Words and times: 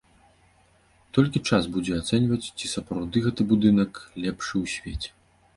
Толькі 1.17 1.41
час 1.49 1.67
будзе 1.75 1.93
ацэньваць, 2.01 2.41
ці 2.57 2.71
сапраўды 2.75 3.17
гэты 3.27 3.41
будынак 3.53 3.91
лепшы 4.25 4.53
ў 4.63 4.79
свеце. 4.79 5.09